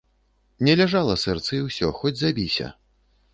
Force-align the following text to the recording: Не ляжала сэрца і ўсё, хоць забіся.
Не 0.67 0.73
ляжала 0.79 1.15
сэрца 1.25 1.51
і 1.59 1.61
ўсё, 1.67 1.91
хоць 2.01 2.15
забіся. 2.23 2.73